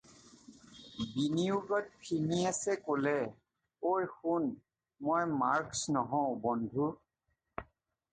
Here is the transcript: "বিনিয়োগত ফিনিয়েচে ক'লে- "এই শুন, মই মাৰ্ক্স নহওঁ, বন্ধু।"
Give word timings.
"বিনিয়োগত 1.15 1.85
ফিনিয়েচে 2.03 2.73
ক'লে- 2.85 3.35
"এই 3.91 4.03
শুন, 4.15 4.43
মই 5.09 5.23
মাৰ্ক্স 5.43 5.97
নহওঁ, 5.99 6.33
বন্ধু।" 6.47 6.89